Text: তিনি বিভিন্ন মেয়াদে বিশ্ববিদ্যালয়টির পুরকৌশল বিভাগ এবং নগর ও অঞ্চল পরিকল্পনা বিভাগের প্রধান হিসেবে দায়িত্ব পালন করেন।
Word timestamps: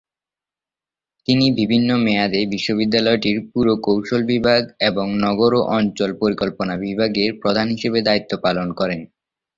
তিনি 1.27 1.45
বিভিন্ন 1.59 1.89
মেয়াদে 2.05 2.41
বিশ্ববিদ্যালয়টির 2.53 3.37
পুরকৌশল 3.51 4.21
বিভাগ 4.31 4.61
এবং 4.89 5.05
নগর 5.25 5.51
ও 5.55 5.71
অঞ্চল 5.77 6.09
পরিকল্পনা 6.21 6.73
বিভাগের 6.83 7.31
প্রধান 7.41 7.67
হিসেবে 7.75 7.99
দায়িত্ব 8.07 8.31
পালন 8.45 8.67
করেন। 8.79 9.01